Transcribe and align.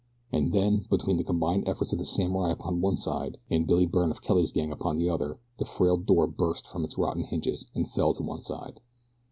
And 0.31 0.51
then, 0.51 0.87
between 0.89 1.17
the 1.17 1.23
combined 1.23 1.67
efforts 1.69 1.93
of 1.93 1.99
the 1.99 2.05
samurai 2.05 2.49
upon 2.49 2.81
one 2.81 2.97
side 2.97 3.37
and 3.51 3.67
Billy 3.67 3.85
Byrne 3.85 4.09
of 4.09 4.23
Kelly's 4.23 4.51
gang 4.51 4.71
upon 4.71 4.97
the 4.97 5.07
other 5.11 5.37
the 5.59 5.65
frail 5.65 5.97
door 5.97 6.25
burst 6.25 6.65
from 6.65 6.83
its 6.83 6.97
rotten 6.97 7.21
hinges 7.25 7.67
and 7.75 7.87
fell 7.87 8.11
to 8.15 8.23
one 8.23 8.41
side. 8.41 8.79